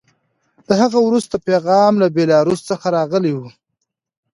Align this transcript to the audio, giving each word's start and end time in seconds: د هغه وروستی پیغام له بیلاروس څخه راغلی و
د 0.67 0.69
هغه 0.81 0.97
وروستی 1.07 1.37
پیغام 1.47 1.93
له 2.01 2.07
بیلاروس 2.17 2.61
څخه 2.69 2.87
راغلی 2.97 3.33
و 3.35 3.41